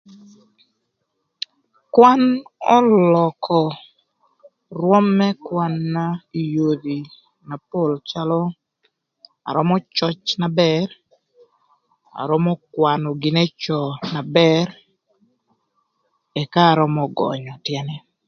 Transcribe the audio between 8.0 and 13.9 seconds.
calö, arömö cöc na bër, arömö kwanö gin n'ecö